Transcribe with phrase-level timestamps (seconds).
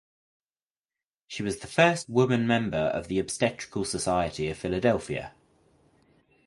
[1.27, 5.33] She was the first woman member of the Obstetrical Society of Philadelphia.